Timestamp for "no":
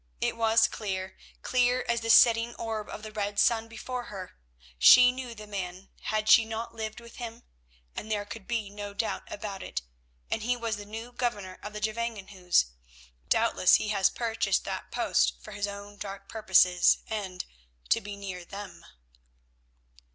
8.71-8.95